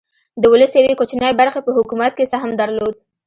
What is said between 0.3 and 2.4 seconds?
د ولس یوې کوچنۍ برخې په حکومت کې